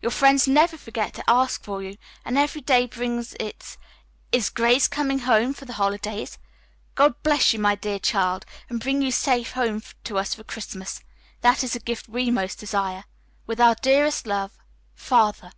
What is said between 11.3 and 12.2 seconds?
That is the gift